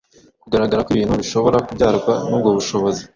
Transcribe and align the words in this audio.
kugaragara 0.43 0.85
kw’ibintu 0.85 1.15
bishobora 1.21 1.57
kubyarwa 1.67 2.13
nubwo 2.29 2.49
bushobozi. 2.57 3.01